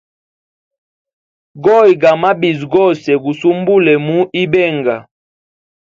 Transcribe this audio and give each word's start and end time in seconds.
Goya 1.63 1.93
ga 2.01 2.11
mabizi 2.21 2.65
gose 2.73 3.11
gu 3.23 3.31
sumbule 3.39 3.93
mu 4.05 4.19
ibenga. 4.43 4.95